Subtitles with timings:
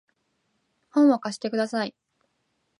[0.89, 1.93] 本を貸してください